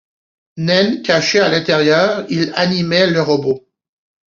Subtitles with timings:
[0.57, 3.67] Nain caché à l'intérieur, il animait le robot.